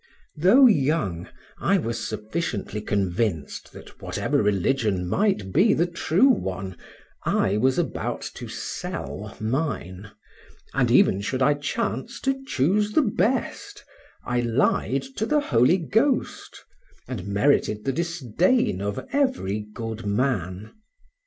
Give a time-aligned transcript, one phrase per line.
[0.35, 1.27] Though young,
[1.59, 6.75] I was sufficiently convinced, that whatever religion might be the true one,
[7.23, 10.09] I was about to sell mine;
[10.73, 13.85] and even should I chance to chose the best,
[14.25, 16.65] I lied to the Holy Ghost,
[17.07, 20.71] and merited the disdain of every good man.